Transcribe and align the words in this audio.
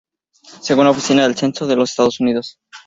Según 0.61 0.85
la 0.85 0.89
Oficina 0.93 1.21
del 1.21 1.35
Censo 1.37 1.67
de 1.67 1.75
los 1.75 1.91
Estados 1.91 2.19
Unidos, 2.19 2.57
St. 2.57 2.59